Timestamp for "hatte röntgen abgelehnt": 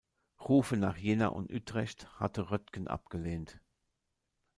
2.19-3.61